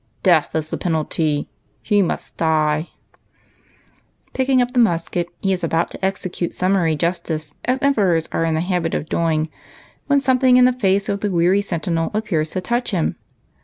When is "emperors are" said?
7.83-8.43